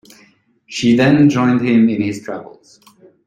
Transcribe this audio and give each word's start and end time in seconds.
She 0.65 0.95
then 0.95 1.29
joined 1.29 1.61
him 1.61 1.87
in 1.87 2.01
his 2.01 2.23
travels. 2.23 2.79